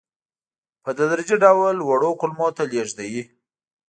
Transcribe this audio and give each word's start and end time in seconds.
په 0.83 0.89
تدریجي 0.97 1.35
ډول 1.43 1.75
وړو 1.81 2.11
کولمو 2.19 2.47
ته 2.57 2.63
لېږدوي. 2.71 3.23